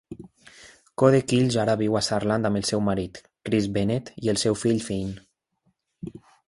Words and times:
Kohde-Kilsch 1.01 1.57
ara 1.65 1.75
viu 1.83 1.99
a 1.99 2.03
Saarland 2.09 2.51
amb 2.51 2.61
el 2.63 2.67
seu 2.71 2.83
marit, 2.89 3.23
Chris 3.51 3.71
Bennett, 3.77 4.13
i 4.27 4.35
el 4.35 4.45
seu 4.47 4.61
fill 4.67 4.85
Fynn. 4.89 5.17